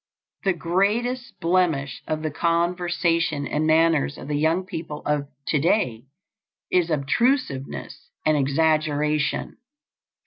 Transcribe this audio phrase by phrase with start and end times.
[0.45, 6.05] The greatest blemish of the conversation and manners of the young people of to day
[6.71, 9.57] is obtrusiveness and exaggeration.